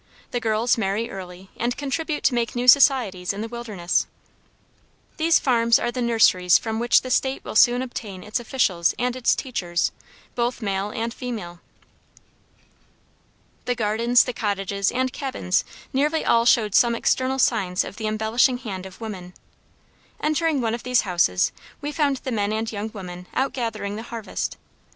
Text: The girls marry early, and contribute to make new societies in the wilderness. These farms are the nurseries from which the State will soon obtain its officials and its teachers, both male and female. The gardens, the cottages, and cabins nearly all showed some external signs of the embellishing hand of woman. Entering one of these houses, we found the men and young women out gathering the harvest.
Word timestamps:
The 0.31 0.39
girls 0.39 0.79
marry 0.79 1.11
early, 1.11 1.51
and 1.57 1.77
contribute 1.77 2.23
to 2.23 2.33
make 2.33 2.55
new 2.55 2.67
societies 2.67 3.33
in 3.33 3.41
the 3.41 3.47
wilderness. 3.47 4.07
These 5.17 5.37
farms 5.37 5.77
are 5.77 5.91
the 5.91 6.01
nurseries 6.01 6.57
from 6.57 6.79
which 6.79 7.03
the 7.03 7.11
State 7.11 7.43
will 7.45 7.55
soon 7.55 7.83
obtain 7.83 8.23
its 8.23 8.39
officials 8.39 8.95
and 8.97 9.15
its 9.15 9.35
teachers, 9.35 9.91
both 10.33 10.59
male 10.59 10.89
and 10.89 11.13
female. 11.13 11.59
The 13.65 13.75
gardens, 13.75 14.23
the 14.23 14.33
cottages, 14.33 14.91
and 14.91 15.13
cabins 15.13 15.63
nearly 15.93 16.25
all 16.25 16.45
showed 16.45 16.73
some 16.73 16.95
external 16.95 17.37
signs 17.37 17.83
of 17.83 17.97
the 17.97 18.07
embellishing 18.07 18.57
hand 18.57 18.87
of 18.87 19.01
woman. 19.01 19.35
Entering 20.19 20.61
one 20.61 20.73
of 20.73 20.81
these 20.81 21.01
houses, 21.01 21.51
we 21.79 21.91
found 21.91 22.17
the 22.17 22.31
men 22.31 22.51
and 22.51 22.71
young 22.71 22.89
women 22.91 23.27
out 23.35 23.53
gathering 23.53 23.97
the 23.97 24.01
harvest. 24.09 24.57